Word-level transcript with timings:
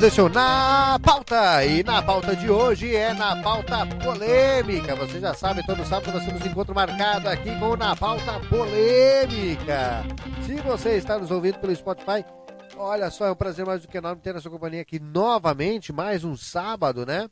Começamos 0.00 0.30
esse 0.30 0.34
Na 0.34 0.98
Pauta! 0.98 1.62
E 1.66 1.84
na 1.84 2.02
pauta 2.02 2.34
de 2.34 2.50
hoje 2.50 2.96
é 2.96 3.12
na 3.12 3.36
pauta 3.42 3.84
polêmica. 4.02 4.96
Você 4.96 5.20
já 5.20 5.34
sabe, 5.34 5.64
todo 5.66 5.84
sábado 5.84 6.14
nós 6.14 6.24
temos 6.24 6.44
encontro 6.46 6.74
marcado 6.74 7.28
aqui 7.28 7.50
com 7.58 7.76
Na 7.76 7.94
Pauta 7.94 8.40
Polêmica. 8.48 10.02
Se 10.46 10.54
você 10.62 10.96
está 10.96 11.18
nos 11.18 11.30
ouvindo 11.30 11.58
pelo 11.58 11.76
Spotify, 11.76 12.24
olha 12.78 13.10
só, 13.10 13.26
é 13.26 13.30
um 13.30 13.36
prazer 13.36 13.66
mais 13.66 13.82
do 13.82 13.88
que 13.88 13.98
enorme 13.98 14.22
ter 14.22 14.34
a 14.34 14.40
sua 14.40 14.50
companhia 14.50 14.80
aqui 14.80 14.98
novamente, 14.98 15.92
mais 15.92 16.24
um 16.24 16.34
sábado, 16.34 17.04
né? 17.04 17.28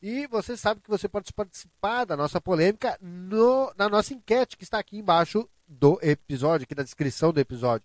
E 0.00 0.28
você 0.28 0.56
sabe 0.56 0.80
que 0.82 0.90
você 0.90 1.08
pode 1.08 1.32
participar 1.32 2.04
da 2.04 2.16
nossa 2.16 2.40
polêmica 2.40 2.96
no, 3.02 3.72
na 3.76 3.88
nossa 3.88 4.14
enquete 4.14 4.56
que 4.56 4.62
está 4.62 4.78
aqui 4.78 4.96
embaixo 4.96 5.48
do 5.66 5.98
episódio, 6.00 6.62
aqui 6.62 6.76
na 6.76 6.84
descrição 6.84 7.32
do 7.32 7.40
episódio. 7.40 7.84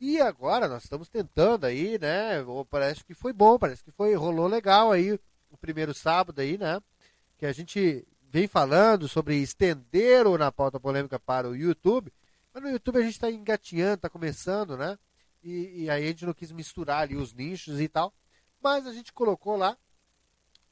E 0.00 0.20
agora 0.20 0.68
nós 0.68 0.84
estamos 0.84 1.08
tentando 1.08 1.64
aí, 1.64 1.98
né? 1.98 2.44
Parece 2.70 3.04
que 3.04 3.14
foi 3.14 3.32
bom, 3.32 3.58
parece 3.58 3.82
que 3.82 3.90
foi 3.90 4.14
rolou 4.14 4.46
legal 4.46 4.92
aí 4.92 5.18
o 5.50 5.56
primeiro 5.56 5.94
sábado 5.94 6.40
aí, 6.40 6.58
né? 6.58 6.80
Que 7.38 7.46
a 7.46 7.52
gente 7.52 8.06
vem 8.34 8.48
falando 8.48 9.08
sobre 9.08 9.36
estender 9.36 10.26
o 10.26 10.36
na 10.36 10.50
pauta 10.50 10.80
polêmica 10.80 11.18
para 11.20 11.48
o 11.48 11.54
YouTube, 11.54 12.12
mas 12.52 12.62
no 12.62 12.70
YouTube 12.70 12.98
a 12.98 13.02
gente 13.02 13.12
está 13.12 13.30
engatinhando, 13.30 13.94
está 13.94 14.10
começando, 14.10 14.76
né? 14.76 14.98
E, 15.42 15.84
e, 15.84 15.90
aí 15.90 16.04
a 16.04 16.06
gente 16.08 16.26
não 16.26 16.34
quis 16.34 16.50
misturar 16.50 17.02
ali 17.02 17.16
os 17.16 17.32
nichos 17.32 17.80
e 17.80 17.86
tal, 17.86 18.12
mas 18.60 18.86
a 18.86 18.92
gente 18.92 19.12
colocou 19.12 19.56
lá, 19.56 19.76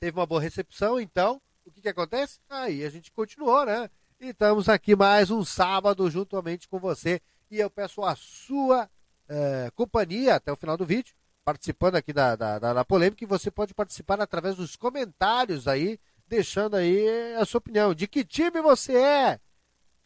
teve 0.01 0.19
uma 0.19 0.27
boa 0.27 0.41
recepção, 0.41 0.99
então 0.99 1.41
o 1.65 1.71
que 1.71 1.83
que 1.83 1.89
acontece? 1.89 2.41
Aí 2.49 2.85
a 2.85 2.91
gente 2.91 3.13
continuou, 3.13 3.65
né? 3.65 3.89
E 4.19 4.29
estamos 4.29 4.69
aqui 4.69 4.97
mais 4.97 5.31
um 5.31 5.45
sábado 5.45 6.11
juntamente 6.11 6.69
com 6.69 6.79
você 6.79 7.21
e 7.51 7.61
eu 7.61 7.71
peço 7.71 8.03
a 8.03 8.17
sua 8.17 8.91
é, 9.33 9.71
companhia 9.75 10.35
até 10.35 10.53
o 10.53 10.57
final 10.57 10.77
do 10.77 10.85
vídeo, 10.85 11.15
participando 11.43 11.97
aqui 11.97 12.13
da, 12.13 12.37
da, 12.37 12.59
da, 12.59 12.73
da 12.75 12.85
polêmica, 12.85 13.25
e 13.25 13.27
você 13.27 13.51
pode 13.51 13.73
participar 13.73 14.21
através 14.21 14.57
dos 14.57 14.77
comentários 14.77 15.67
aí, 15.67 15.99
deixando 16.29 16.77
aí 16.77 17.35
a 17.37 17.45
sua 17.47 17.59
opinião. 17.59 17.95
De 17.95 18.07
que 18.07 18.25
time 18.25 18.61
você 18.61 18.97
é? 18.97 19.41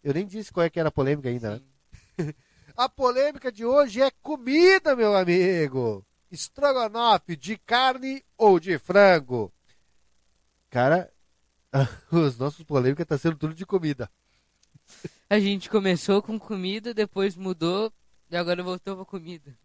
Eu 0.02 0.14
nem 0.14 0.24
disse 0.24 0.52
qual 0.52 0.64
é 0.64 0.70
que 0.70 0.78
era 0.78 0.90
a 0.90 0.92
polêmica 0.92 1.28
ainda, 1.28 1.56
né? 1.56 1.60
a 2.76 2.88
polêmica 2.88 3.50
de 3.50 3.64
hoje 3.64 4.00
é 4.00 4.10
comida, 4.22 4.94
meu 4.94 5.16
amigo. 5.16 6.06
Estrogonofe 6.30 7.36
de 7.36 7.58
carne 7.58 8.24
ou 8.38 8.60
de 8.60 8.78
frango? 8.78 9.52
Cara, 10.70 11.12
os 12.12 12.38
nossos 12.38 12.62
polêmicas 12.62 13.02
estão 13.02 13.18
tá 13.18 13.22
sendo 13.22 13.36
tudo 13.36 13.54
de 13.54 13.66
comida. 13.66 14.08
A 15.28 15.40
gente 15.40 15.68
começou 15.68 16.22
com 16.22 16.38
comida, 16.38 16.94
depois 16.94 17.34
mudou 17.34 17.92
e 18.30 18.36
agora 18.36 18.62
voltou 18.62 18.96
pra 18.96 19.04
comida. 19.04 19.56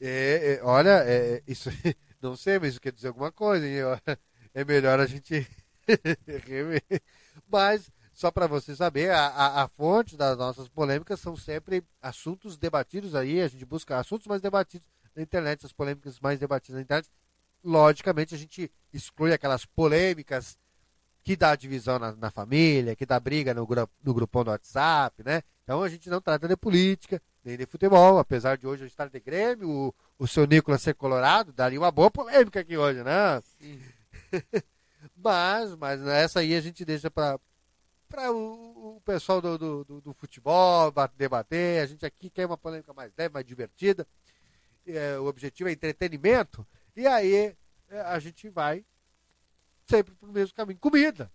É, 0.00 0.54
é 0.54 0.62
olha, 0.62 1.02
é, 1.06 1.42
isso 1.46 1.70
não 2.20 2.36
sei, 2.36 2.58
mas 2.58 2.70
isso 2.70 2.80
quer 2.80 2.92
dizer 2.92 3.08
alguma 3.08 3.32
coisa. 3.32 3.66
Hein? 3.66 3.80
É 4.54 4.64
melhor 4.64 4.98
a 5.00 5.06
gente 5.06 5.46
Mas, 7.48 7.90
só 8.12 8.30
para 8.30 8.46
você 8.46 8.74
saber, 8.74 9.10
a, 9.10 9.26
a, 9.26 9.62
a, 9.64 9.68
fonte 9.68 10.16
das 10.16 10.36
nossas 10.36 10.68
polêmicas 10.68 11.20
são 11.20 11.36
sempre 11.36 11.82
assuntos 12.00 12.56
debatidos 12.56 13.14
aí. 13.14 13.40
A 13.40 13.48
gente 13.48 13.64
busca 13.64 13.98
assuntos 13.98 14.26
mais 14.26 14.40
debatidos 14.40 14.88
na 15.14 15.22
internet, 15.22 15.64
as 15.64 15.72
polêmicas 15.72 16.20
mais 16.20 16.38
debatidas 16.38 16.76
na 16.76 16.82
internet. 16.82 17.10
Logicamente, 17.64 18.34
a 18.34 18.38
gente 18.38 18.70
exclui 18.92 19.32
aquelas 19.32 19.64
polêmicas 19.64 20.58
que 21.22 21.36
dá 21.36 21.56
divisão 21.56 21.98
na, 21.98 22.14
na 22.14 22.30
família, 22.30 22.94
que 22.94 23.04
dá 23.04 23.18
briga 23.18 23.52
no, 23.52 23.66
no 24.02 24.14
grupão 24.14 24.44
do 24.44 24.50
WhatsApp, 24.50 25.24
né? 25.24 25.42
Então 25.64 25.82
a 25.82 25.88
gente 25.88 26.08
não 26.08 26.20
trata 26.20 26.46
de 26.46 26.56
política, 26.56 27.20
de 27.54 27.66
futebol, 27.66 28.18
apesar 28.18 28.56
de 28.56 28.66
hoje 28.66 28.82
eu 28.82 28.86
estar 28.86 29.08
de 29.08 29.20
Grêmio, 29.20 29.68
o, 29.68 29.94
o 30.18 30.26
seu 30.26 30.46
Nicolas 30.46 30.82
ser 30.82 30.94
colorado, 30.94 31.52
daria 31.52 31.78
uma 31.78 31.92
boa 31.92 32.10
polêmica 32.10 32.60
aqui 32.60 32.76
hoje, 32.76 33.04
né? 33.04 33.40
mas, 35.14 35.76
mas 35.76 36.04
essa 36.06 36.40
aí 36.40 36.54
a 36.54 36.60
gente 36.60 36.84
deixa 36.84 37.10
para 37.10 37.38
para 38.08 38.32
o, 38.32 38.96
o, 38.96 39.00
pessoal 39.00 39.40
do, 39.40 39.58
do, 39.58 39.84
do, 39.84 40.00
do, 40.00 40.14
futebol 40.14 40.92
debater. 41.16 41.82
A 41.82 41.86
gente 41.86 42.06
aqui 42.06 42.30
quer 42.30 42.46
uma 42.46 42.56
polêmica 42.56 42.94
mais 42.94 43.12
leve, 43.16 43.34
mais 43.34 43.44
divertida. 43.44 44.06
É, 44.86 45.18
o 45.18 45.26
objetivo 45.26 45.68
é 45.68 45.72
entretenimento. 45.72 46.66
E 46.94 47.06
aí 47.06 47.56
é, 47.88 48.00
a 48.00 48.18
gente 48.18 48.48
vai 48.48 48.84
sempre 49.86 50.14
para 50.14 50.28
o 50.28 50.32
mesmo 50.32 50.54
caminho. 50.54 50.78
Comida. 50.78 51.30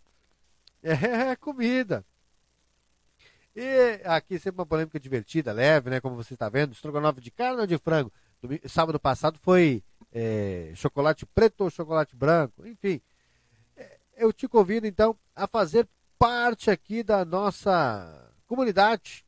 É, 0.82 1.36
comida. 1.36 2.06
E 3.56 4.02
aqui 4.06 4.40
sempre 4.40 4.62
uma 4.62 4.66
polêmica 4.66 5.00
divertida, 5.00 5.52
leve, 5.52 5.90
né? 5.90 6.00
Como 6.00 6.16
você 6.16 6.34
está 6.34 6.48
vendo, 6.48 6.72
estrogonofe 6.72 7.20
de 7.20 7.32
carne 7.32 7.62
ou 7.62 7.68
de 7.68 7.78
frango? 7.78 8.12
Domingo, 8.42 8.68
sábado 8.68 9.00
passado 9.00 9.38
foi 9.42 9.84
é, 10.12 10.72
chocolate 10.76 11.26
preto 11.26 11.62
ou 11.62 11.70
chocolate 11.70 12.16
branco, 12.16 12.66
enfim. 12.66 13.02
É, 13.76 13.98
eu 14.18 14.32
te 14.32 14.48
convido 14.48 14.88
então 14.88 15.16
a 15.36 15.48
fazer 15.48 15.88
parte 16.18 16.72
aqui 16.72 17.04
da 17.04 17.26
nossa 17.26 18.32
comunidade, 18.48 19.26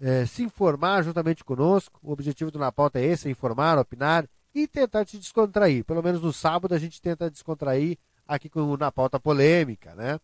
é, 0.00 0.26
se 0.26 0.42
informar 0.42 1.02
juntamente 1.02 1.42
conosco. 1.42 1.98
O 2.02 2.12
objetivo 2.12 2.50
do 2.50 2.58
Na 2.58 2.70
Pauta 2.70 2.98
é 2.98 3.04
esse, 3.04 3.28
é 3.28 3.30
informar, 3.30 3.78
opinar 3.78 4.28
e 4.54 4.68
tentar 4.68 5.04
te 5.04 5.18
descontrair. 5.18 5.84
Pelo 5.84 6.02
menos 6.02 6.20
no 6.20 6.32
sábado 6.32 6.74
a 6.74 6.78
gente 6.78 7.00
tenta 7.00 7.30
descontrair 7.30 7.98
aqui 8.26 8.48
com 8.48 8.60
o 8.60 8.76
Na 8.76 8.92
Pauta 8.92 9.18
Polêmica, 9.18 9.94
né? 9.94 10.20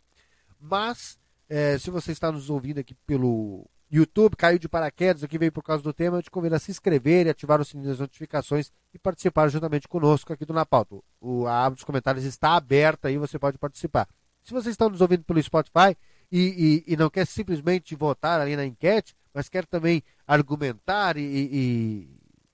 Mas 0.60 1.18
é, 1.50 1.76
se 1.76 1.90
você 1.90 2.12
está 2.12 2.30
nos 2.30 2.48
ouvindo 2.48 2.78
aqui 2.78 2.94
pelo 3.04 3.68
YouTube, 3.90 4.36
caiu 4.36 4.56
de 4.56 4.68
paraquedas, 4.68 5.24
aqui 5.24 5.36
veio 5.36 5.50
por 5.50 5.64
causa 5.64 5.82
do 5.82 5.92
tema, 5.92 6.18
eu 6.18 6.22
te 6.22 6.30
convido 6.30 6.54
a 6.54 6.60
se 6.60 6.70
inscrever 6.70 7.26
e 7.26 7.30
ativar 7.30 7.60
o 7.60 7.64
sininho 7.64 7.88
das 7.88 7.98
notificações 7.98 8.70
e 8.94 8.98
participar 9.00 9.48
juntamente 9.48 9.88
conosco 9.88 10.32
aqui 10.32 10.44
do 10.44 10.54
Na 10.54 10.64
Pauta. 10.64 10.96
O, 11.20 11.46
a 11.48 11.66
aba 11.66 11.74
dos 11.74 11.82
comentários 11.82 12.24
está 12.24 12.54
aberta 12.54 13.08
aí, 13.08 13.18
você 13.18 13.36
pode 13.36 13.58
participar. 13.58 14.08
Se 14.44 14.52
você 14.52 14.70
está 14.70 14.88
nos 14.88 15.00
ouvindo 15.00 15.24
pelo 15.24 15.42
Spotify 15.42 15.96
e, 16.30 16.84
e, 16.86 16.92
e 16.92 16.96
não 16.96 17.10
quer 17.10 17.26
simplesmente 17.26 17.96
votar 17.96 18.40
ali 18.40 18.54
na 18.54 18.64
enquete, 18.64 19.16
mas 19.34 19.48
quer 19.48 19.66
também 19.66 20.04
argumentar 20.26 21.16
e, 21.16 22.08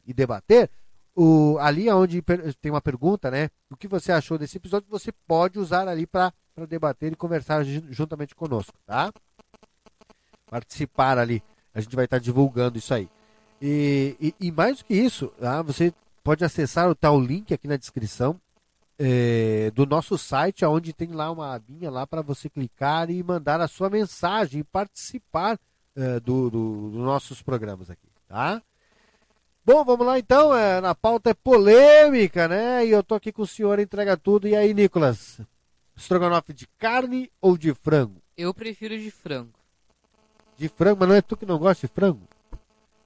e 0.06 0.14
debater, 0.14 0.70
o, 1.14 1.58
ali 1.60 1.90
onde 1.90 2.22
tem 2.62 2.72
uma 2.72 2.80
pergunta, 2.80 3.30
né? 3.30 3.50
O 3.70 3.76
que 3.76 3.88
você 3.88 4.10
achou 4.10 4.38
desse 4.38 4.56
episódio, 4.56 4.88
você 4.88 5.12
pode 5.26 5.58
usar 5.58 5.86
ali 5.86 6.06
para 6.06 6.32
para 6.56 6.64
debater 6.64 7.12
e 7.12 7.16
conversar 7.16 7.62
juntamente 7.64 8.34
conosco, 8.34 8.72
tá? 8.86 9.12
Participar 10.50 11.18
ali. 11.18 11.42
A 11.74 11.82
gente 11.82 11.94
vai 11.94 12.06
estar 12.06 12.18
divulgando 12.18 12.78
isso 12.78 12.94
aí. 12.94 13.10
E, 13.60 14.16
e, 14.18 14.46
e 14.48 14.50
mais 14.50 14.78
do 14.78 14.86
que 14.86 14.94
isso, 14.94 15.28
tá? 15.38 15.60
você 15.60 15.92
pode 16.24 16.42
acessar 16.44 16.88
o 16.88 16.94
tal 16.94 17.20
link 17.20 17.52
aqui 17.52 17.68
na 17.68 17.76
descrição 17.76 18.40
é, 18.98 19.70
do 19.74 19.84
nosso 19.84 20.16
site, 20.16 20.64
onde 20.64 20.94
tem 20.94 21.12
lá 21.12 21.30
uma 21.30 21.54
abinha 21.54 21.90
lá 21.90 22.06
para 22.06 22.22
você 22.22 22.48
clicar 22.48 23.10
e 23.10 23.22
mandar 23.22 23.60
a 23.60 23.68
sua 23.68 23.90
mensagem 23.90 24.60
e 24.60 24.64
participar 24.64 25.58
é, 25.94 26.18
do, 26.20 26.48
do, 26.48 26.90
dos 26.90 27.00
nossos 27.00 27.42
programas 27.42 27.90
aqui, 27.90 28.08
tá? 28.26 28.62
Bom, 29.62 29.84
vamos 29.84 30.06
lá 30.06 30.18
então. 30.18 30.56
É, 30.56 30.80
na 30.80 30.94
pauta 30.94 31.30
é 31.30 31.34
polêmica, 31.34 32.48
né? 32.48 32.86
E 32.86 32.90
eu 32.90 33.02
tô 33.02 33.14
aqui 33.14 33.30
com 33.30 33.42
o 33.42 33.46
senhor 33.46 33.78
entrega 33.78 34.16
tudo. 34.16 34.46
E 34.46 34.54
aí, 34.54 34.72
Nicolas? 34.72 35.40
Estrogonofe 35.96 36.52
de 36.52 36.66
carne 36.78 37.32
ou 37.40 37.56
de 37.56 37.72
frango? 37.74 38.22
Eu 38.36 38.52
prefiro 38.52 38.96
de 38.98 39.10
frango. 39.10 39.54
De 40.56 40.68
frango, 40.68 41.00
mas 41.00 41.08
não 41.08 41.14
é 41.16 41.22
tu 41.22 41.36
que 41.36 41.46
não 41.46 41.58
gosta 41.58 41.86
de 41.86 41.92
frango? 41.92 42.28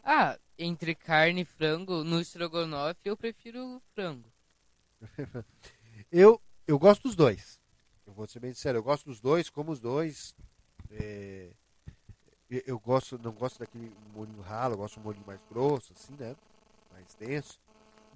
Ah, 0.03 0.37
entre 0.59 0.95
carne 0.95 1.43
e 1.43 1.45
frango, 1.45 2.03
no 2.03 2.21
estrogonofe 2.21 3.01
eu 3.05 3.17
prefiro 3.17 3.81
frango. 3.95 4.31
eu, 6.11 6.41
eu 6.67 6.79
gosto 6.79 7.05
dos 7.05 7.15
dois. 7.15 7.61
Eu 8.05 8.13
vou 8.13 8.27
ser 8.27 8.41
bem 8.41 8.53
sincero, 8.53 8.79
eu 8.79 8.83
gosto 8.83 9.07
dos 9.07 9.21
dois, 9.21 9.49
como 9.49 9.71
os 9.71 9.79
dois. 9.79 10.35
É, 10.91 11.51
eu 12.67 12.79
gosto, 12.81 13.19
não 13.23 13.33
gosto 13.33 13.61
daquele 13.61 13.93
molinho 14.13 14.43
ralo, 14.43 14.75
eu 14.75 14.79
gosto 14.79 14.95
de 14.95 15.01
um 15.01 15.05
molinho 15.05 15.25
mais 15.25 15.41
grosso, 15.49 15.93
assim, 15.93 16.15
né? 16.19 16.35
Mais 16.93 17.15
denso. 17.15 17.61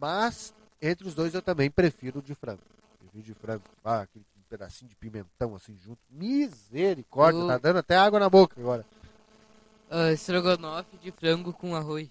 Mas, 0.00 0.52
entre 0.82 1.06
os 1.06 1.14
dois, 1.14 1.32
eu 1.32 1.40
também 1.40 1.70
prefiro 1.70 2.18
o 2.18 2.22
de 2.22 2.34
frango. 2.34 2.62
Prefiro 2.98 3.22
de 3.22 3.34
frango. 3.34 3.62
Ah, 3.84 4.00
aquele 4.00 4.24
pedacinho 4.54 4.88
de 4.88 4.94
pimentão 4.94 5.56
assim 5.56 5.76
junto. 5.76 6.00
Misericórdia, 6.08 7.44
tá 7.46 7.58
dando 7.58 7.78
até 7.80 7.96
água 7.96 8.20
na 8.20 8.30
boca 8.30 8.58
agora. 8.60 8.86
Uh, 9.90 10.12
estrogonofe 10.12 10.96
de 10.98 11.10
frango 11.10 11.52
com 11.52 11.74
arroz. 11.74 12.08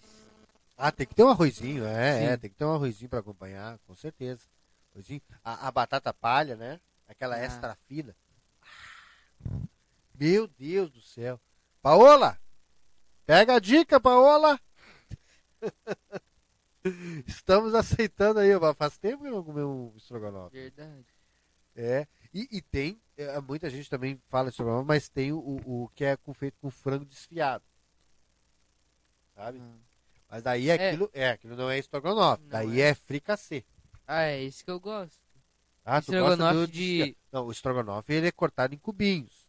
Ah, 0.78 0.92
tem 0.92 1.07
que 1.07 1.16
ter 1.16 1.24
um 1.24 1.30
arrozinho, 1.30 1.86
é, 1.86 2.25
é 2.25 2.38
tem 2.38 2.50
que 2.50 2.57
ter 2.57 2.66
um 2.66 2.74
arrozinho 2.74 3.10
para 3.10 3.19
acompanhar, 3.19 3.80
com 3.88 3.95
certeza. 3.95 4.42
Arrozinho. 4.94 5.22
A, 5.44 5.68
a 5.68 5.72
batata 5.72 6.13
palha, 6.13 6.57
né? 6.57 6.80
Aquela 7.07 7.36
ah. 7.36 7.40
extra 7.40 7.78
fina. 7.88 8.13
Meu 10.13 10.48
Deus 10.48 10.89
do 10.89 11.01
céu. 11.01 11.39
Paola! 11.81 12.38
Pega 13.25 13.56
a 13.56 13.60
dica, 13.60 14.00
Paola! 14.00 14.60
Estamos 17.25 17.74
aceitando 17.74 18.39
aí, 18.39 18.50
faz 18.75 18.98
tempo 18.98 19.24
que 19.24 19.30
eu 19.30 19.36
não 19.36 19.44
comi 19.44 19.62
um 19.62 19.94
estrogonofe. 19.96 20.57
Verdade. 20.57 21.06
É, 21.75 22.07
e, 22.34 22.48
e 22.52 22.62
tem, 22.62 23.00
é, 23.16 23.40
muita 23.40 23.70
gente 23.70 23.90
também 23.90 24.20
fala 24.28 24.52
sobre 24.52 24.74
mas 24.84 25.08
tem 25.08 25.32
o, 25.32 25.40
o, 25.40 25.90
que 25.94 26.04
é 26.04 26.18
com, 26.18 26.34
feito 26.34 26.58
com 26.60 26.72
frango 26.72 27.06
desfiado. 27.06 27.64
Sabe? 29.36 29.60
Hum. 29.60 29.80
Mas 30.30 30.42
daí 30.42 30.70
é. 30.70 30.90
aquilo, 30.90 31.10
é, 31.14 31.30
aquilo 31.30 31.56
não 31.56 31.70
é 31.70 31.78
estrogonofe, 31.78 32.44
daí 32.46 32.82
é, 32.82 32.90
é 32.90 32.96
fricassê. 32.96 33.64
Ah, 34.08 34.24
é 34.24 34.44
isso 34.44 34.66
que 34.66 34.72
eu 34.72 34.80
gosto. 34.80 35.22
Ah, 35.86 36.02
tu 36.02 36.12
gosta 36.12 36.54
do 36.54 36.68
de-. 36.68 37.16
Não, 37.32 37.46
o 37.46 37.52
estrogonofe 37.52 38.14
ele 38.14 38.28
é 38.28 38.32
cortado 38.32 38.74
em 38.74 38.78
cubinhos. 38.78 39.48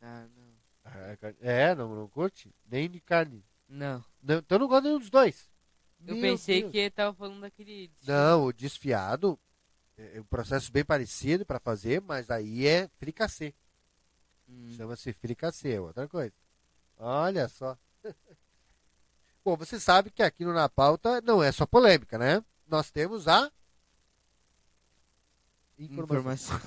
Ah, 0.00 0.26
não. 0.34 0.48
Ah, 0.84 1.34
É, 1.40 1.74
não, 1.74 1.94
não 1.94 2.08
curte? 2.08 2.54
Nem 2.66 2.88
de 2.88 3.00
carne. 3.00 3.44
Não. 3.68 4.02
Não, 4.22 4.38
então 4.38 4.56
eu 4.56 4.60
não 4.60 4.68
gosto 4.68 4.84
nenhum 4.84 4.98
dos 4.98 5.10
dois. 5.10 5.50
Eu 6.06 6.14
Meu 6.14 6.22
pensei 6.22 6.60
Deus. 6.62 6.72
que 6.72 6.90
tava 6.90 7.14
falando 7.14 7.40
daquele. 7.40 7.90
Não, 8.06 8.44
o 8.44 8.52
desfiado 8.52 9.38
é 9.98 10.20
um 10.20 10.24
processo 10.24 10.70
bem 10.72 10.84
parecido 10.84 11.44
para 11.44 11.58
fazer, 11.60 12.00
mas 12.00 12.30
aí 12.30 12.66
é 12.66 12.88
fricassê. 12.98 13.54
Hum. 14.48 14.68
Chama-se 14.76 15.12
fricassê, 15.12 15.74
é 15.74 15.80
outra 15.80 16.08
coisa. 16.08 16.32
Olha 16.96 17.48
só. 17.48 17.76
Bom, 19.44 19.56
você 19.56 19.78
sabe 19.80 20.10
que 20.10 20.22
aqui 20.22 20.44
no 20.44 20.52
Na 20.52 20.68
Pauta 20.68 21.20
não 21.22 21.42
é 21.42 21.50
só 21.52 21.66
polêmica, 21.66 22.18
né? 22.18 22.44
Nós 22.66 22.90
temos 22.90 23.26
a 23.28 23.50
informação. 25.78 26.56
Informação. 26.58 26.60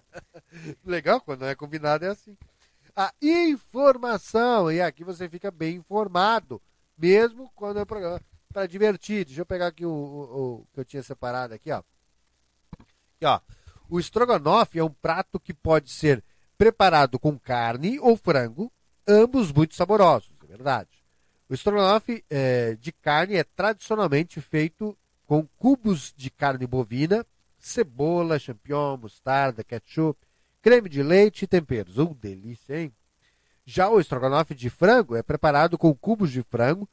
Legal, 0.84 1.20
quando 1.20 1.42
não 1.42 1.48
é 1.48 1.54
combinado 1.54 2.04
é 2.04 2.08
assim. 2.08 2.36
A 2.96 3.12
informação, 3.22 4.70
e 4.70 4.80
aqui 4.80 5.02
você 5.02 5.28
fica 5.28 5.50
bem 5.50 5.76
informado, 5.76 6.62
mesmo 6.96 7.50
quando 7.54 7.80
é 7.80 7.84
programa 7.84 8.20
para 8.52 8.66
divertir. 8.66 9.24
Deixa 9.24 9.40
eu 9.40 9.46
pegar 9.46 9.68
aqui 9.68 9.84
o, 9.84 9.90
o- 9.90 10.60
o 10.62 10.66
que 10.72 10.80
eu 10.80 10.84
tinha 10.84 11.02
separado 11.02 11.54
aqui, 11.54 11.70
ó. 11.72 11.82
Aqui, 13.24 13.26
ó. 13.26 13.40
O 13.88 13.98
estrogonofe 13.98 14.78
é 14.78 14.84
um 14.84 14.90
prato 14.90 15.40
que 15.40 15.54
pode 15.54 15.90
ser 15.90 16.22
preparado 16.58 17.18
com 17.18 17.38
carne 17.38 17.98
ou 17.98 18.16
frango, 18.16 18.70
ambos 19.06 19.52
muito 19.52 19.74
saborosos, 19.74 20.30
é 20.42 20.46
verdade. 20.46 20.90
O 21.48 21.54
estrogonofe 21.54 22.24
eh, 22.30 22.76
de 22.80 22.92
carne 22.92 23.36
é 23.36 23.44
tradicionalmente 23.44 24.40
feito 24.40 24.96
com 25.26 25.46
cubos 25.58 26.12
de 26.16 26.30
carne 26.30 26.66
bovina, 26.66 27.26
cebola, 27.58 28.38
champignon, 28.38 28.96
mostarda, 28.96 29.64
ketchup, 29.64 30.18
creme 30.62 30.88
de 30.88 31.02
leite 31.02 31.44
e 31.44 31.48
temperos. 31.48 31.98
Um 31.98 32.14
delícia, 32.14 32.80
hein? 32.80 32.92
Já 33.66 33.88
o 33.88 34.00
estrogonofe 34.00 34.54
de 34.54 34.68
frango 34.70 35.16
é 35.16 35.22
preparado 35.22 35.76
com 35.78 35.94
cubos 35.94 36.30
de 36.30 36.42
frango, 36.42 36.88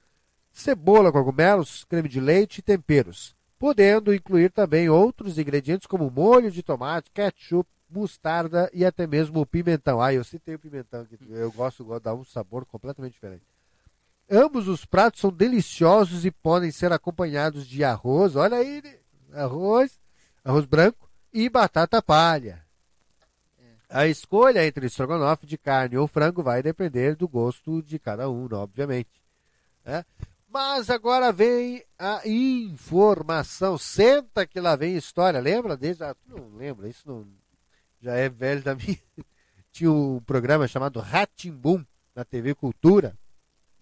cebola, 0.52 1.12
cogumelos, 1.12 1.84
creme 1.86 2.10
de 2.10 2.20
leite 2.20 2.60
e 2.60 2.62
temperos, 2.62 3.36
podendo 3.62 4.12
incluir 4.12 4.50
também 4.50 4.90
outros 4.90 5.38
ingredientes 5.38 5.86
como 5.86 6.10
molho 6.10 6.50
de 6.50 6.64
tomate, 6.64 7.12
ketchup, 7.12 7.70
mostarda 7.88 8.68
e 8.74 8.84
até 8.84 9.06
mesmo 9.06 9.40
o 9.40 9.46
pimentão. 9.46 10.02
Ah, 10.02 10.12
eu 10.12 10.24
citei 10.24 10.56
o 10.56 10.60
pimentão, 10.60 11.06
que 11.06 11.16
eu 11.30 11.52
gosto, 11.52 11.86
gosto 11.86 12.00
de 12.00 12.06
dar 12.06 12.16
um 12.16 12.26
sabor 12.26 12.66
completamente 12.66 13.14
diferente. 13.14 13.44
Ambos 14.28 14.68
os 14.68 14.84
pratos 14.84 15.22
são 15.22 15.32
deliciosos 15.32 16.26
e 16.26 16.32
podem 16.32 16.72
ser 16.72 16.92
acompanhados 16.92 17.68
de 17.68 17.84
arroz, 17.84 18.36
olha 18.36 18.58
aí, 18.58 18.82
arroz, 19.32 20.00
arroz 20.44 20.66
branco 20.66 21.08
e 21.32 21.48
batata 21.48 22.02
palha. 22.02 22.66
A 23.88 24.08
escolha 24.08 24.66
entre 24.66 24.88
estrogonofe 24.88 25.46
de 25.46 25.60
carne 25.60 26.00
ou 26.00 26.08
frango 26.08 26.42
vai 26.42 26.64
depender 26.64 27.16
do 27.16 27.28
gosto 27.28 27.84
de 27.84 28.00
cada 28.00 28.28
um, 28.28 28.48
obviamente. 28.52 29.22
né? 29.86 30.04
Mas 30.52 30.90
agora 30.90 31.32
vem 31.32 31.84
a 31.98 32.22
informação. 32.28 33.78
Senta 33.78 34.46
que 34.46 34.60
lá 34.60 34.76
vem 34.76 34.96
história. 34.98 35.40
Lembra 35.40 35.78
desde? 35.78 36.04
Ah, 36.04 36.14
tu 36.14 36.30
não 36.30 36.50
lembra, 36.58 36.90
isso 36.90 37.08
não 37.08 37.26
já 38.02 38.16
é 38.16 38.28
velho 38.28 38.62
da 38.62 38.76
minha. 38.76 38.98
Tinha 39.72 39.92
um 39.92 40.20
programa 40.20 40.68
chamado 40.68 41.00
Ratimbum 41.00 41.84
na 42.14 42.26
TV 42.26 42.54
Cultura. 42.54 43.18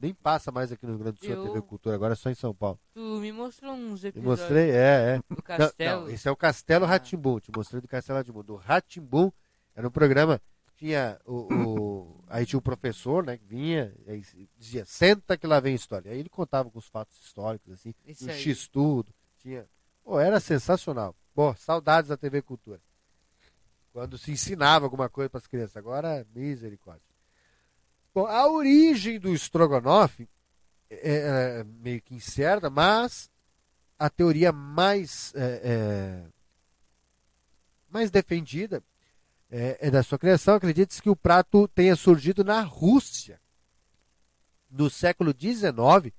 Nem 0.01 0.13
passa 0.13 0.51
mais 0.51 0.71
aqui 0.71 0.85
no 0.85 0.93
Rio 0.93 0.99
Grande 0.99 1.19
do 1.19 1.25
Sul 1.25 1.33
a 1.33 1.37
Eu- 1.37 1.43
TV 1.47 1.61
Cultura, 1.63 1.95
agora 1.95 2.13
é 2.13 2.15
só 2.15 2.29
em 2.29 2.35
São 2.35 2.53
Paulo. 2.53 2.79
Tu 2.93 2.99
me 3.19 3.31
mostrou 3.33 3.73
uns 3.73 4.03
Eu 4.03 4.09
episódios 4.09 4.39
mostrei, 4.39 4.69
é, 4.71 4.75
é. 4.75 5.17
do 5.17 5.23
Não, 5.29 5.37
castelo. 5.41 6.01
não, 6.03 6.09
esse 6.09 6.27
é 6.27 6.31
o 6.31 6.35
Castelo 6.37 6.85
Ah. 6.85 6.89
Ratimbum. 6.89 7.39
Te 7.39 7.51
mostrei 7.53 7.81
do 7.81 7.87
Castelo 7.87 8.17
Ratimbum. 8.19 8.43
Do 8.43 8.55
Ratimbum 8.55 9.31
era 9.75 9.87
um 9.87 9.91
programa. 9.91 10.39
Tinha 10.77 11.19
o, 11.25 11.53
o- 11.53 12.18
Aí 12.29 12.45
tinha 12.45 12.59
o 12.59 12.61
professor, 12.61 13.25
né? 13.25 13.37
Que 13.37 13.45
vinha, 13.45 13.93
e 14.05 14.11
aí 14.11 14.23
dizia, 14.55 14.85
senta 14.85 15.35
que 15.35 15.47
lá 15.47 15.59
vem 15.59 15.73
história. 15.73 16.11
Aí 16.11 16.19
ele 16.19 16.29
contava 16.29 16.69
com 16.69 16.77
os 16.77 16.87
fatos 16.87 17.19
históricos, 17.19 17.73
assim, 17.73 17.93
Isso 18.05 18.25
um. 18.25 18.29
X-tudo. 18.29 19.11
Tinha. 19.39 19.67
Pô, 20.03 20.19
era 20.19 20.39
sensacional. 20.39 21.15
Pô, 21.33 21.55
saudades 21.55 22.09
da 22.09 22.17
TV 22.17 22.43
Cultura. 22.43 22.79
Quando 23.91 24.17
se 24.17 24.31
ensinava 24.31 24.85
alguma 24.85 25.09
coisa 25.09 25.29
para 25.29 25.39
as 25.39 25.47
crianças. 25.47 25.75
Agora, 25.75 26.25
misericórdia. 26.33 27.03
Bom, 28.13 28.27
a 28.27 28.47
origem 28.47 29.19
do 29.19 29.33
estrogonofe 29.33 30.29
é, 30.89 31.59
é 31.59 31.63
meio 31.63 32.01
que 32.01 32.13
incerta, 32.13 32.69
mas 32.69 33.29
a 33.97 34.09
teoria 34.09 34.51
mais, 34.51 35.33
é, 35.35 35.61
é, 35.63 36.25
mais 37.89 38.11
defendida 38.11 38.83
é, 39.49 39.77
é 39.81 39.91
da 39.91 40.03
sua 40.03 40.19
criação. 40.19 40.55
Acredita-se 40.55 41.01
que 41.01 41.09
o 41.09 41.15
prato 41.15 41.67
tenha 41.69 41.95
surgido 41.95 42.43
na 42.43 42.61
Rússia 42.61 43.39
no 44.69 44.89
século 44.89 45.33
XIX, 45.37 46.13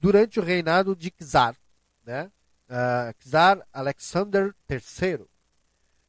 durante 0.00 0.40
o 0.40 0.42
reinado 0.42 0.96
de 0.96 1.12
Czar, 1.22 1.54
né? 2.04 2.32
Ah, 2.68 3.14
Czar 3.20 3.64
Alexander 3.72 4.52
III. 4.68 5.24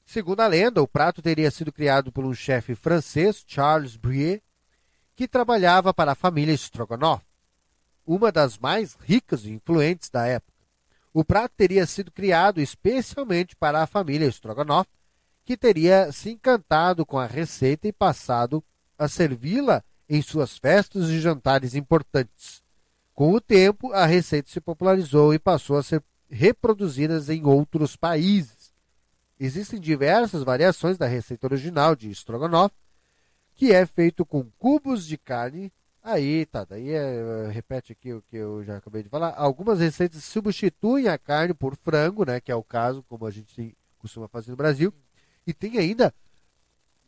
Segundo 0.03 0.39
a 0.39 0.47
lenda, 0.47 0.81
o 0.81 0.87
prato 0.87 1.21
teria 1.21 1.51
sido 1.51 1.71
criado 1.71 2.11
por 2.11 2.25
um 2.25 2.33
chefe 2.33 2.73
francês, 2.73 3.43
Charles 3.45 3.95
Brie, 3.95 4.41
que 5.15 5.27
trabalhava 5.27 5.93
para 5.93 6.13
a 6.13 6.15
família 6.15 6.53
Strogonoff 6.55 7.23
uma 8.05 8.31
das 8.31 8.57
mais 8.57 8.95
ricas 9.01 9.45
e 9.45 9.51
influentes 9.51 10.09
da 10.09 10.25
época. 10.25 10.53
O 11.13 11.23
prato 11.23 11.53
teria 11.55 11.85
sido 11.85 12.11
criado 12.11 12.59
especialmente 12.59 13.55
para 13.55 13.81
a 13.81 13.87
família 13.87 14.27
Strogonoff, 14.27 14.89
que 15.45 15.57
teria 15.57 16.11
se 16.11 16.31
encantado 16.31 17.05
com 17.05 17.17
a 17.17 17.25
receita 17.25 17.87
e 17.87 17.93
passado 17.93 18.63
a 18.97 19.07
servi-la 19.07 19.83
em 20.07 20.21
suas 20.21 20.57
festas 20.57 21.09
e 21.09 21.19
jantares 21.19 21.75
importantes. 21.75 22.63
Com 23.13 23.33
o 23.33 23.41
tempo, 23.41 23.91
a 23.93 24.05
receita 24.05 24.49
se 24.49 24.59
popularizou 24.59 25.33
e 25.33 25.39
passou 25.39 25.77
a 25.77 25.83
ser 25.83 26.03
reproduzida 26.29 27.21
em 27.33 27.45
outros 27.45 27.95
países. 27.95 28.73
Existem 29.39 29.79
diversas 29.79 30.43
variações 30.43 30.97
da 30.97 31.05
receita 31.05 31.47
original 31.47 31.95
de 31.95 32.09
Strogonoff, 32.11 32.73
que 33.55 33.71
é 33.71 33.85
feito 33.85 34.25
com 34.25 34.49
cubos 34.57 35.05
de 35.05 35.17
carne 35.17 35.71
Aí, 36.03 36.45
tá, 36.45 36.65
daí 36.65 36.89
é, 36.89 37.47
repete 37.49 37.93
aqui 37.93 38.11
o 38.11 38.21
que 38.23 38.35
eu 38.35 38.61
já 38.65 38.75
acabei 38.75 39.03
de 39.03 39.09
falar. 39.09 39.33
Algumas 39.37 39.79
receitas 39.79 40.21
substituem 40.25 41.07
a 41.07 41.17
carne 41.17 41.53
por 41.53 41.77
frango, 41.77 42.25
né, 42.25 42.41
que 42.41 42.51
é 42.51 42.55
o 42.55 42.61
caso, 42.61 43.01
como 43.03 43.25
a 43.25 43.31
gente 43.31 43.73
costuma 43.97 44.27
fazer 44.27 44.51
no 44.51 44.57
Brasil. 44.57 44.93
E 45.45 45.53
tem 45.53 45.77
ainda, 45.77 46.13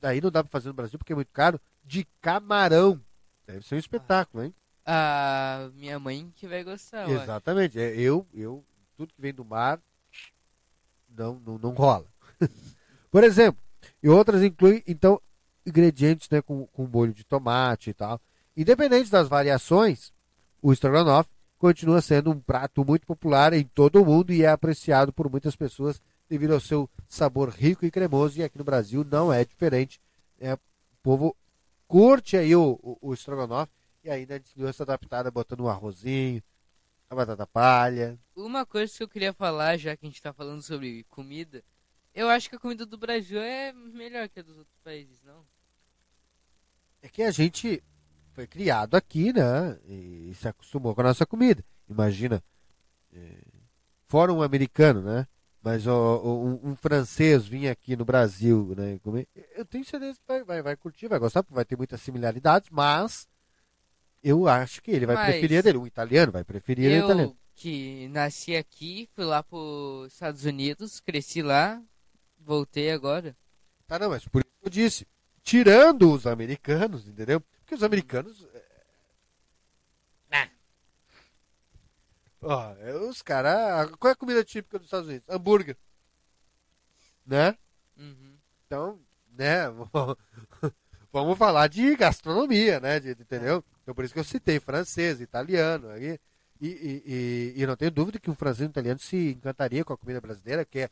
daí 0.02 0.20
não 0.22 0.30
dá 0.30 0.44
para 0.44 0.52
fazer 0.52 0.68
no 0.68 0.74
Brasil 0.74 1.00
porque 1.00 1.14
é 1.14 1.16
muito 1.16 1.32
caro, 1.32 1.60
de 1.84 2.06
camarão. 2.22 3.02
Deve 3.46 3.66
ser 3.66 3.76
um 3.76 3.80
espetáculo, 3.80 4.44
hein? 4.44 4.54
A 4.86 5.70
minha 5.74 5.98
mãe 6.00 6.32
que 6.36 6.48
vai 6.48 6.64
gostar. 6.64 7.10
Exatamente. 7.10 7.80
É, 7.80 7.96
Eu, 8.00 8.28
eu, 8.34 8.64
tudo 8.96 9.14
que 9.14 9.22
vem 9.22 9.34
do 9.34 9.46
mar, 9.46 9.80
não, 11.10 11.40
não, 11.40 11.58
não 11.58 11.72
rola. 11.72 12.06
por 13.10 13.24
exemplo, 13.24 13.62
e 14.02 14.10
outras 14.10 14.44
incluem, 14.44 14.84
então, 14.86 15.22
ingredientes 15.66 16.30
né, 16.30 16.42
com, 16.42 16.68
com 16.68 16.88
molho 16.88 17.14
de 17.14 17.24
tomate 17.24 17.90
e 17.90 17.94
tal. 17.94 18.20
Independente 18.56 19.10
das 19.10 19.28
variações, 19.28 20.14
o 20.62 20.72
estrogonofe 20.72 21.30
continua 21.58 22.02
sendo 22.02 22.32
um 22.32 22.40
prato 22.40 22.86
muito 22.86 23.08
popular 23.08 23.54
em 23.54 23.64
todo 23.64 24.02
o 24.02 24.06
mundo 24.06 24.32
e 24.32 24.44
é 24.44 24.50
apreciado 24.50 25.12
por 25.12 25.30
muitas 25.30 25.56
pessoas 25.56 26.02
devido 26.30 26.54
ao 26.54 26.60
seu 26.60 26.90
sabor 27.08 27.50
rico 27.50 27.86
e 27.86 27.92
cremoso. 27.92 28.40
E 28.40 28.44
aqui 28.44 28.58
no 28.58 28.64
Brasil 28.64 29.04
não 29.04 29.32
é 29.32 29.44
diferente. 29.44 30.00
É, 30.40 30.54
o 30.54 30.60
povo 31.04 31.36
curte 31.88 32.36
aí 32.38 32.56
o, 32.56 32.80
o, 32.82 33.10
o 33.10 33.14
estrogonofe 33.14 33.72
e 34.04 34.10
ainda 34.10 34.42
deu 34.56 34.68
essa 34.68 34.84
adaptada 34.84 35.32
botando 35.32 35.62
um 35.62 35.68
arrozinho, 35.68 36.42
a 37.10 37.16
batata 37.16 37.48
palha. 37.48 38.20
Uma 38.36 38.66
coisa 38.66 38.96
que 38.96 39.04
eu 39.04 39.10
queria 39.10 39.34
falar, 39.34 39.78
já 39.78 39.96
que 39.96 40.06
a 40.06 40.10
gente 40.10 40.22
tá 40.22 40.34
falando 40.34 40.62
sobre 40.62 41.04
comida, 41.10 41.64
eu 42.14 42.30
acho 42.30 42.50
que 42.50 42.56
a 42.56 42.60
comida 42.60 42.86
do 42.86 42.98
Brasil 42.98 43.40
é 43.42 43.74
melhor 43.74 44.30
que 44.30 44.40
a 44.40 44.44
dos 44.44 44.58
outros 44.58 44.78
países, 44.84 45.22
não? 45.24 45.46
É 47.02 47.10
que 47.10 47.24
a 47.24 47.32
gente 47.32 47.84
foi 48.34 48.48
criado 48.48 48.96
aqui, 48.96 49.34
né? 49.34 49.80
E 49.86 50.34
se 50.36 50.48
acostumou 50.48 50.94
com 50.94 51.02
a 51.02 51.06
nossa 51.06 51.26
comida. 51.26 51.64
Imagina, 51.90 52.44
é, 53.14 53.38
fora 54.08 54.34
um 54.34 54.42
americano, 54.42 55.02
né? 55.02 55.28
Mas 55.66 55.88
ó, 55.88 56.22
um, 56.24 56.60
um 56.64 56.76
francês 56.76 57.48
vir 57.48 57.70
aqui 57.70 57.96
no 57.96 58.06
Brasil, 58.06 58.76
né? 58.78 59.00
eu 59.56 59.66
tenho 59.66 59.84
certeza 59.84 60.14
que 60.14 60.28
vai, 60.28 60.44
vai, 60.44 60.62
vai 60.62 60.76
curtir, 60.76 61.08
vai 61.08 61.18
gostar, 61.18 61.42
porque 61.42 61.56
vai 61.56 61.66
ter 61.66 61.76
muitas 61.76 62.00
similaridades, 62.02 62.70
mas 62.70 63.28
eu 64.24 64.48
acho 64.48 64.80
que 64.80 64.92
ele 64.92 65.08
vai 65.08 65.16
Mas 65.16 65.26
preferir 65.32 65.58
a 65.58 65.62
dele. 65.64 65.80
Um 65.80 65.88
italiano 65.88 66.32
vai 66.32 66.44
preferir 66.44 66.92
o 66.92 67.06
italiano. 67.06 67.32
Eu 67.32 67.38
que 67.56 68.08
nasci 68.10 68.56
aqui, 68.56 69.10
fui 69.16 69.26
lá 69.26 69.42
pros 69.42 70.14
Estados 70.14 70.46
Unidos, 70.46 71.00
cresci 71.00 71.42
lá, 71.42 71.82
voltei 72.40 72.92
agora. 72.92 73.36
Tá, 73.88 73.98
não, 73.98 74.12
mas 74.12 74.24
por 74.28 74.42
isso 74.42 74.54
que 74.62 74.68
eu 74.68 74.70
disse. 74.70 75.08
Tirando 75.42 76.12
os 76.12 76.28
americanos, 76.28 77.08
entendeu? 77.08 77.42
Porque 77.42 77.74
os 77.74 77.82
americanos. 77.82 78.46
é, 78.54 78.66
Ó, 82.48 82.76
é, 82.80 82.96
os 82.96 83.24
caras. 83.24 83.90
Qual 84.00 84.10
é 84.10 84.14
a 84.14 84.16
comida 84.16 84.44
típica 84.44 84.78
dos 84.78 84.86
Estados 84.86 85.08
Unidos? 85.08 85.28
Hambúrguer. 85.28 85.76
né? 87.26 87.58
Uhum. 87.98 88.38
Então, 88.68 89.00
né, 89.32 89.64
vamos 91.12 91.38
falar 91.38 91.68
de 91.68 91.96
gastronomia, 91.96 92.80
né, 92.80 93.00
de, 93.00 93.12
entendeu? 93.12 93.64
Então 93.82 93.96
por 93.96 94.06
isso 94.06 94.14
que 94.14 94.20
eu 94.20 94.24
citei 94.24 94.60
francês, 94.60 95.22
italiano, 95.22 95.90
aí, 95.90 96.20
e, 96.62 96.68
e, 96.68 97.04
e, 97.58 97.64
e 97.64 97.68
não 97.68 97.76
tenho 97.76 97.92
dúvida 97.92 98.20
que 98.20 98.30
um 98.30 98.36
francês 98.36 98.62
e 98.62 98.68
um 98.68 98.70
italiano 98.70 99.00
se 99.00 99.32
encantaria 99.32 99.84
com 99.84 99.94
a 99.94 99.98
comida 99.98 100.22
brasileira, 100.22 100.66
que 100.66 100.80
é, 100.80 100.90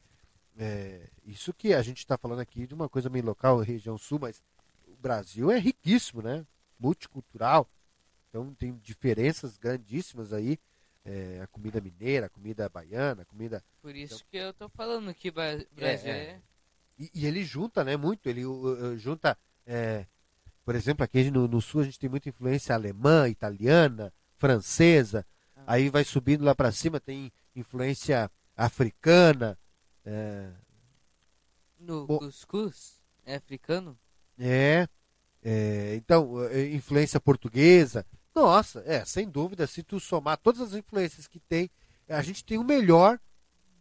é 0.57 1.10
isso 1.25 1.53
que 1.53 1.74
a 1.74 1.81
gente 1.81 2.00
está 2.00 2.17
falando 2.17 2.39
aqui 2.39 2.65
de 2.65 2.74
uma 2.74 2.89
coisa 2.89 3.10
meio 3.10 3.25
local, 3.25 3.60
região 3.60 3.98
sul, 3.98 4.19
mas 4.19 4.41
o 4.88 4.95
Brasil 4.95 5.51
é 5.51 5.60
riquíssimo, 5.60 6.22
né? 6.22 6.45
Multicultural, 6.79 7.69
então 8.29 8.53
tem 8.55 8.75
diferenças 8.83 9.57
grandíssimas 9.57 10.33
aí. 10.33 10.57
É, 11.05 11.41
a 11.43 11.48
comida 11.48 11.81
mineira, 11.81 12.27
a 12.27 12.29
comida 12.29 12.69
baiana, 12.69 13.24
a 13.24 13.25
comida. 13.25 13.62
Por 13.81 13.93
isso 13.95 14.15
então, 14.15 14.27
que 14.31 14.38
eu 14.38 14.53
tô 14.53 14.69
falando 14.69 15.13
que 15.13 15.29
Brasil 15.29 15.67
é. 15.77 15.86
é... 15.86 16.10
é. 16.10 16.41
E, 16.98 17.12
e, 17.13 17.25
ele 17.25 17.43
junta, 17.43 17.83
né, 17.83 17.98
muito. 17.98 18.27
Ele 18.29 18.45
uh, 18.45 18.98
junta, 18.98 19.38
é, 19.65 20.05
por 20.63 20.75
exemplo, 20.75 21.03
aqui 21.03 21.29
no, 21.29 21.48
no, 21.48 21.62
sul 21.62 21.81
a 21.81 21.83
gente 21.83 22.00
tem 22.00 22.10
muita 22.10 22.29
influência 22.29 22.74
alemã, 22.74 23.27
italiana, 23.27 24.13
francesa. 24.38 25.25
Ah. 25.55 25.63
Aí 25.67 25.89
vai 25.89 26.03
subindo 26.03 26.45
lá 26.45 26.55
para 26.55 26.72
cima, 26.72 27.00
tem 27.00 27.31
influência 27.55 28.31
africana. 28.55 29.57
É... 30.05 30.51
No 31.79 32.07
Bom, 32.07 32.19
cuscuz 32.19 33.01
é 33.25 33.36
africano? 33.36 33.98
É, 34.38 34.88
é, 35.41 35.95
então, 35.95 36.41
é, 36.45 36.67
influência 36.67 37.19
portuguesa. 37.19 38.05
Nossa, 38.35 38.83
é, 38.85 39.05
sem 39.05 39.29
dúvida, 39.29 39.67
se 39.67 39.83
tu 39.83 39.99
somar 39.99 40.37
todas 40.37 40.61
as 40.61 40.73
influências 40.73 41.27
que 41.27 41.39
tem, 41.39 41.69
a 42.07 42.21
gente 42.21 42.43
tem 42.43 42.57
o 42.57 42.63
melhor 42.63 43.19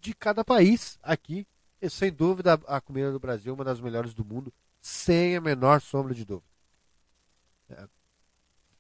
de 0.01 0.15
cada 0.15 0.45
país 0.45 0.99
aqui. 1.03 1.47
E, 1.81 1.89
sem 1.89 2.13
dúvida, 2.13 2.55
a 2.67 2.81
comida 2.81 3.11
do 3.11 3.19
Brasil 3.19 3.51
é 3.51 3.55
uma 3.55 3.65
das 3.65 3.81
melhores 3.81 4.15
do 4.15 4.25
mundo, 4.25 4.53
sem 4.81 5.37
a 5.37 5.41
menor 5.41 5.81
sombra 5.81 6.15
de 6.15 6.25
dúvida. 6.25 6.47
É. 7.71 7.89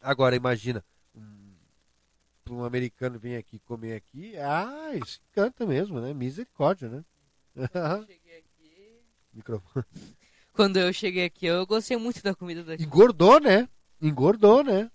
Agora, 0.00 0.36
imagina, 0.36 0.84
um, 1.14 1.54
um 2.50 2.64
americano 2.64 3.18
vir 3.18 3.36
aqui 3.36 3.58
comer 3.60 3.94
aqui, 3.94 4.36
ah, 4.38 4.94
isso 4.94 5.20
canta 5.32 5.66
mesmo, 5.66 6.00
né? 6.00 6.12
Misericórdia, 6.12 6.88
né? 6.88 7.04
Quando 7.54 8.00
eu 8.00 8.06
cheguei 8.06 8.38
aqui... 8.38 9.02
Microfone. 9.32 9.86
Quando 10.52 10.76
eu 10.76 10.92
cheguei 10.92 11.24
aqui, 11.24 11.46
eu 11.46 11.66
gostei 11.66 11.96
muito 11.96 12.22
da 12.22 12.34
comida 12.34 12.62
daqui. 12.62 12.82
Engordou, 12.82 13.40
né? 13.40 13.68
Engordou, 14.00 14.62
né? 14.62 14.90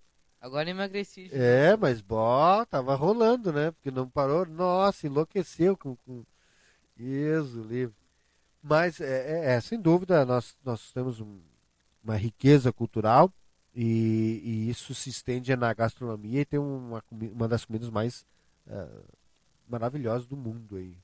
Agora 0.47 0.69
emagreci. 0.69 1.29
É, 1.33 1.75
mas 1.75 1.99
bó, 1.99 2.63
tava 2.63 2.95
rolando, 2.95 3.51
né? 3.51 3.71
Porque 3.71 3.91
não 3.91 4.09
parou. 4.09 4.45
Nossa, 4.45 5.05
enlouqueceu 5.05 5.75
com. 5.75 5.97
com... 5.97 6.23
Isso, 6.97 7.61
livre. 7.63 7.93
Mas, 8.63 9.01
é, 9.01 9.05
é, 9.05 9.55
é, 9.55 9.61
sem 9.61 9.77
dúvida, 9.79 10.25
nós, 10.25 10.57
nós 10.63 10.93
temos 10.93 11.19
um, 11.19 11.41
uma 12.01 12.15
riqueza 12.15 12.71
cultural 12.71 13.31
e, 13.75 14.41
e, 14.41 14.69
isso 14.69 14.95
se 14.95 15.09
estende 15.09 15.53
na 15.55 15.73
gastronomia 15.73 16.41
e 16.41 16.45
tem 16.45 16.59
uma, 16.59 17.03
uma 17.11 17.47
das 17.47 17.65
comidas 17.65 17.89
mais 17.89 18.25
uh, 18.67 19.03
maravilhosas 19.67 20.27
do 20.27 20.37
mundo 20.37 20.77
aí. 20.77 20.95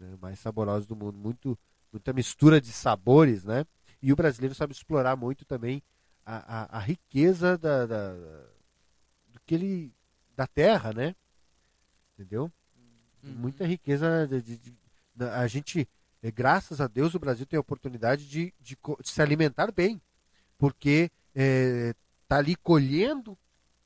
Né? 0.00 0.18
Mais 0.20 0.40
saborosas 0.40 0.88
do 0.88 0.96
mundo. 0.96 1.16
Muito, 1.16 1.56
muita 1.92 2.12
mistura 2.12 2.60
de 2.60 2.72
sabores, 2.72 3.44
né? 3.44 3.64
E 4.02 4.12
o 4.12 4.16
brasileiro 4.16 4.54
sabe 4.54 4.72
explorar 4.72 5.14
muito 5.14 5.44
também 5.44 5.80
a, 6.26 6.62
a, 6.62 6.78
a 6.78 6.80
riqueza 6.80 7.56
da, 7.56 7.86
da 7.86 8.14
que 9.50 9.54
ele 9.56 9.92
da 10.36 10.46
terra, 10.46 10.92
né? 10.92 11.16
Entendeu? 12.14 12.52
Uhum. 13.20 13.32
Muita 13.32 13.66
riqueza 13.66 14.28
de, 14.28 14.40
de, 14.40 14.56
de, 14.58 14.76
a 15.24 15.44
gente, 15.48 15.88
é, 16.22 16.30
graças 16.30 16.80
a 16.80 16.86
Deus, 16.86 17.16
o 17.16 17.18
Brasil 17.18 17.44
tem 17.44 17.56
a 17.56 17.60
oportunidade 17.60 18.28
de, 18.28 18.54
de, 18.60 18.76
de 18.76 19.10
se 19.10 19.20
alimentar 19.20 19.72
bem, 19.72 20.00
porque 20.56 21.10
é, 21.34 21.92
tá 22.28 22.36
ali 22.36 22.54
colhendo 22.54 23.36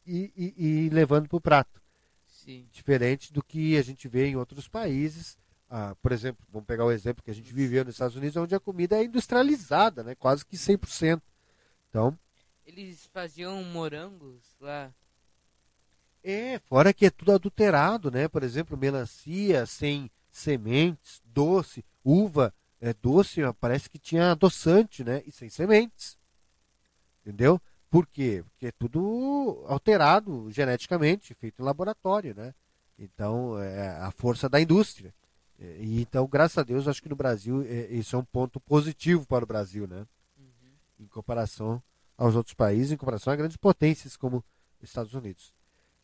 e, 0.07 0.31
e, 0.37 0.55
e 0.67 0.89
levando 0.91 1.31
para 1.31 1.39
o 1.39 1.41
prato. 1.41 1.81
Sim. 2.27 2.69
Diferente 2.71 3.33
do 3.33 3.43
que 3.43 3.79
a 3.79 3.83
gente 3.83 4.07
vê 4.07 4.27
em 4.27 4.37
outros 4.37 4.69
países. 4.69 5.39
Ah, 5.71 5.97
por 6.03 6.13
exemplo, 6.13 6.47
vamos 6.53 6.67
pegar 6.67 6.85
o 6.85 6.93
exemplo 6.93 7.25
que 7.25 7.31
a 7.31 7.35
gente 7.35 7.55
viveu 7.55 7.87
nos 7.87 7.95
Estados 7.95 8.17
Unidos, 8.17 8.37
onde 8.37 8.55
a 8.55 8.61
comida 8.61 8.99
é 8.99 9.05
industrializada, 9.05 10.05
né? 10.05 10.15
quase 10.15 10.45
que 10.45 10.59
100%. 10.59 11.23
Então, 11.89 12.19
eles 12.67 13.07
faziam 13.07 13.65
morangos 13.65 14.43
lá 14.61 14.93
é, 16.25 16.59
fora 16.61 16.95
que 16.95 17.05
é 17.05 17.11
tudo 17.11 17.33
adulterado, 17.33 18.11
né? 18.11 18.27
Por 18.27 18.43
exemplo, 18.43 18.77
melancia 18.77 19.67
sem 19.67 20.11
sementes, 20.31 21.23
doce, 21.25 21.85
uva 22.03 22.53
é 22.81 22.93
doce, 22.95 23.41
parece 23.61 23.89
que 23.89 23.99
tinha 23.99 24.33
adoçante, 24.33 25.05
né? 25.05 25.23
E 25.27 25.31
sem 25.31 25.49
sementes. 25.49 26.19
Entendeu? 27.23 27.61
Por 27.91 28.07
quê? 28.07 28.43
Porque 28.51 28.67
é 28.67 28.73
tudo 28.73 29.65
alterado 29.69 30.51
geneticamente, 30.51 31.35
feito 31.35 31.63
em 31.63 31.65
laboratório, 31.65 32.35
né? 32.35 32.55
Então, 32.99 33.59
é 33.59 33.89
a 33.99 34.11
força 34.11 34.49
da 34.49 34.61
indústria. 34.61 35.15
É, 35.59 35.79
e, 35.81 36.01
então, 36.01 36.27
graças 36.27 36.59
a 36.59 36.63
Deus, 36.63 36.89
acho 36.89 37.03
que 37.03 37.09
no 37.09 37.17
Brasil, 37.17 37.63
é, 37.63 37.87
isso 37.93 38.17
é 38.17 38.19
um 38.19 38.25
ponto 38.25 38.59
positivo 38.61 39.27
para 39.27 39.45
o 39.45 39.47
Brasil, 39.47 39.87
né? 39.87 40.07
Uhum. 40.39 40.73
Em 41.01 41.07
comparação 41.07 41.83
aos 42.17 42.35
outros 42.35 42.55
países, 42.55 42.93
em 42.93 42.97
comparação 42.97 43.33
a 43.33 43.37
grandes 43.37 43.57
potências 43.57 44.17
como 44.17 44.45
Estados 44.83 45.15
Unidos. 45.15 45.53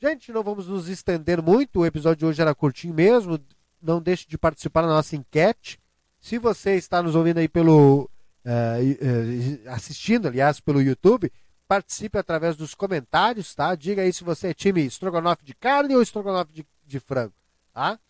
Gente, 0.03 0.33
não 0.33 0.43
vamos 0.43 0.67
nos 0.67 0.89
estender 0.89 1.43
muito. 1.43 1.81
O 1.81 1.87
episódio 1.87 2.21
de 2.21 2.27
hoje 2.27 2.41
era 2.41 2.55
curtinho 2.55 2.95
mesmo. 2.95 3.39
Não 3.83 4.01
deixe 4.01 4.27
de 4.27 4.39
participar 4.39 4.81
da 4.83 4.89
nossa 4.89 5.15
enquete. 5.15 5.79
Se 6.19 6.39
você 6.39 6.77
está 6.77 7.03
nos 7.03 7.15
ouvindo 7.15 7.37
aí 7.37 7.49
pelo. 7.49 8.09
Uh, 8.43 9.67
uh, 9.67 9.71
assistindo, 9.71 10.27
aliás, 10.27 10.59
pelo 10.59 10.81
YouTube, 10.81 11.31
participe 11.69 12.17
através 12.17 12.57
dos 12.57 12.75
comentários, 12.75 13.55
tá? 13.55 13.75
Diga 13.75 14.01
aí 14.01 14.11
se 14.11 14.25
você 14.25 14.49
é 14.49 14.55
time 14.55 14.87
estrogonofe 14.87 15.45
de 15.45 15.55
carne 15.55 15.95
ou 15.95 16.01
estrogonofe 16.01 16.51
de, 16.51 16.67
de 16.87 16.99
frango, 16.99 17.35
tá? 17.71 18.01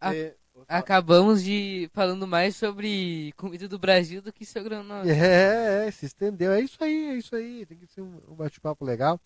A, 0.00 0.14
e, 0.14 0.34
acabamos 0.66 1.44
de 1.44 1.90
falando 1.92 2.26
mais 2.26 2.56
sobre 2.56 3.34
comida 3.36 3.68
do 3.68 3.78
Brasil 3.78 4.22
do 4.22 4.32
que 4.32 4.44
estrogonofe. 4.44 5.10
É, 5.10 5.84
é, 5.86 5.90
se 5.90 6.06
estendeu. 6.06 6.52
É 6.52 6.62
isso 6.62 6.82
aí, 6.82 7.10
é 7.10 7.14
isso 7.14 7.36
aí. 7.36 7.66
Tem 7.66 7.76
que 7.76 7.86
ser 7.86 8.00
um, 8.00 8.22
um 8.26 8.34
bate-papo 8.34 8.86
legal. 8.86 9.20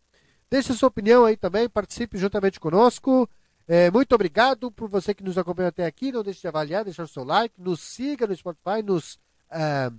Deixe 0.51 0.75
sua 0.75 0.89
opinião 0.89 1.25
aí 1.25 1.37
também, 1.37 1.69
participe 1.69 2.19
juntamente 2.19 2.59
conosco. 2.59 3.29
É, 3.69 3.89
muito 3.89 4.13
obrigado 4.17 4.73
por 4.73 4.89
você 4.89 5.15
que 5.15 5.23
nos 5.23 5.39
acompanhou 5.39 5.69
até 5.69 5.87
aqui. 5.87 6.11
Não 6.11 6.25
deixe 6.25 6.41
de 6.41 6.49
avaliar, 6.49 6.85
deixar 6.85 7.05
o 7.05 7.09
seu 7.09 7.23
like, 7.23 7.55
nos 7.57 7.81
siga 7.81 8.27
no 8.27 8.35
Spotify, 8.35 8.83
nos. 8.85 9.17
Ah, 9.49 9.93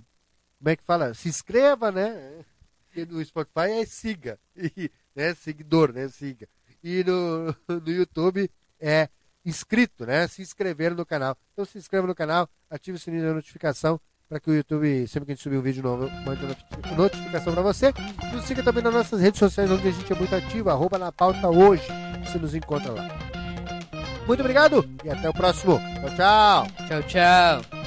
como 0.58 0.68
é 0.68 0.76
que 0.76 0.84
fala? 0.84 1.14
Se 1.14 1.28
inscreva, 1.28 1.90
né? 1.90 2.44
Porque 2.84 3.06
no 3.06 3.24
Spotify 3.24 3.80
é 3.80 3.86
siga, 3.86 4.38
e, 4.54 4.90
né? 5.16 5.34
Seguidor, 5.34 5.90
né? 5.90 6.06
Siga. 6.08 6.46
E 6.84 7.02
no, 7.02 7.56
no 7.80 7.90
YouTube 7.90 8.50
é 8.78 9.08
inscrito, 9.46 10.04
né? 10.04 10.28
Se 10.28 10.42
inscrever 10.42 10.94
no 10.94 11.06
canal. 11.06 11.34
Então 11.54 11.64
se 11.64 11.78
inscreva 11.78 12.06
no 12.06 12.14
canal, 12.14 12.46
ative 12.68 12.98
o 12.98 13.00
sininho 13.00 13.24
da 13.24 13.32
notificação 13.32 13.98
para 14.32 14.40
que 14.40 14.50
o 14.50 14.54
YouTube, 14.54 15.06
sempre 15.08 15.26
que 15.26 15.32
a 15.32 15.34
gente 15.34 15.42
subir 15.42 15.58
um 15.58 15.60
vídeo 15.60 15.82
novo, 15.82 16.10
mande 16.24 16.40
notificação 16.96 17.52
para 17.52 17.60
você. 17.60 17.92
Nos 18.32 18.46
siga 18.46 18.62
também 18.62 18.82
nas 18.82 18.94
nossas 18.94 19.20
redes 19.20 19.38
sociais, 19.38 19.70
onde 19.70 19.86
a 19.86 19.90
gente 19.90 20.10
é 20.10 20.16
muito 20.16 20.34
ativo, 20.34 20.70
arroba 20.70 20.96
na 20.96 21.12
pauta 21.12 21.50
hoje. 21.50 21.86
Você 22.24 22.38
nos 22.38 22.54
encontra 22.54 22.92
lá. 22.92 23.10
Muito 24.26 24.40
obrigado 24.40 24.88
e 25.04 25.10
até 25.10 25.28
o 25.28 25.34
próximo. 25.34 25.78
Tchau, 26.00 26.16
tchau. 26.16 26.86
Tchau, 26.88 27.02
tchau. 27.02 27.81